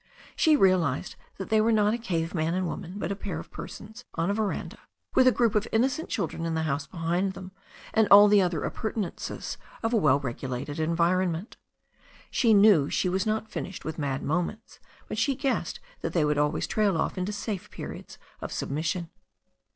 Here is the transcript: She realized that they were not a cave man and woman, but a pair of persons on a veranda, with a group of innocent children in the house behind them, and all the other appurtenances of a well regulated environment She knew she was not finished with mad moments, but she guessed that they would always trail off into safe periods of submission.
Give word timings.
She 0.35 0.55
realized 0.55 1.15
that 1.37 1.49
they 1.51 1.61
were 1.61 1.71
not 1.71 1.93
a 1.93 1.97
cave 1.99 2.33
man 2.33 2.55
and 2.55 2.65
woman, 2.65 2.93
but 2.97 3.11
a 3.11 3.15
pair 3.15 3.37
of 3.37 3.51
persons 3.51 4.03
on 4.15 4.31
a 4.31 4.33
veranda, 4.33 4.79
with 5.13 5.27
a 5.27 5.31
group 5.31 5.53
of 5.53 5.67
innocent 5.71 6.09
children 6.09 6.43
in 6.43 6.55
the 6.55 6.63
house 6.63 6.87
behind 6.87 7.33
them, 7.33 7.51
and 7.93 8.07
all 8.09 8.27
the 8.27 8.41
other 8.41 8.63
appurtenances 8.63 9.59
of 9.83 9.93
a 9.93 9.97
well 9.97 10.19
regulated 10.19 10.79
environment 10.79 11.57
She 12.31 12.51
knew 12.51 12.89
she 12.89 13.09
was 13.09 13.27
not 13.27 13.51
finished 13.51 13.85
with 13.85 13.99
mad 13.99 14.23
moments, 14.23 14.79
but 15.07 15.19
she 15.19 15.35
guessed 15.35 15.79
that 16.01 16.13
they 16.13 16.25
would 16.25 16.39
always 16.39 16.65
trail 16.65 16.97
off 16.97 17.15
into 17.15 17.31
safe 17.31 17.69
periods 17.69 18.17
of 18.41 18.51
submission. 18.51 19.11